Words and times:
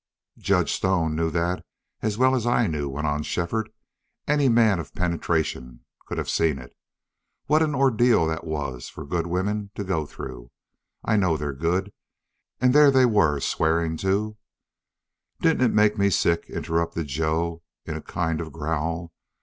"Judge 0.39 0.73
Stone 0.73 1.15
knew 1.15 1.29
that 1.29 1.63
as 2.01 2.17
well 2.17 2.33
as 2.35 2.47
I 2.47 2.65
knew," 2.65 2.89
went 2.89 3.05
on 3.05 3.21
Shefford. 3.21 3.69
"Any 4.27 4.49
man 4.49 4.79
of 4.79 4.95
penetration 4.95 5.81
could 6.07 6.17
have 6.17 6.27
seen 6.27 6.57
it. 6.57 6.73
What 7.45 7.61
an 7.61 7.75
ordeal 7.75 8.25
that 8.25 8.43
was 8.43 8.89
for 8.89 9.05
good 9.05 9.27
women 9.27 9.69
to 9.75 9.83
go 9.83 10.07
through! 10.07 10.49
I 11.05 11.17
know 11.17 11.37
they're 11.37 11.53
good. 11.53 11.93
And 12.59 12.73
there 12.73 12.89
they 12.89 13.05
were 13.05 13.39
swearing 13.41 13.95
to" 13.97 14.37
"Didn't 15.43 15.65
it 15.65 15.71
make 15.71 15.99
me 15.99 16.09
sick?" 16.09 16.45
interrupted 16.49 17.05
Joe 17.05 17.61
in 17.85 17.93
a 17.95 18.01
kind 18.01 18.41
of 18.41 18.51
growl. 18.51 19.13